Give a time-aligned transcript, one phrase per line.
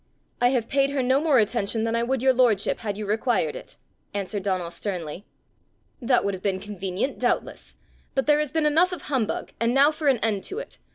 [0.41, 3.55] "I have paid her no more attention than I would your lordship, had you required
[3.55, 3.77] it,"
[4.15, 5.25] answered Donal sternly.
[6.01, 7.75] "That would have been convenient doubtless!
[8.15, 10.79] But there has been enough of humbug, and now for an end to it!